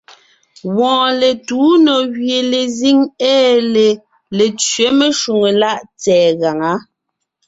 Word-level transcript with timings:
Wɔɔn 0.77 1.09
letuu 1.21 1.71
nò 1.85 1.95
gẅie 2.15 2.39
lezíŋ 2.51 2.99
ée 3.31 3.53
lê 3.73 3.89
Letẅě 4.37 4.87
meshwóŋè 4.99 5.51
láʼ 5.61 5.79
tsɛ̀ɛ 6.01 6.27
gaŋá. 6.41 6.73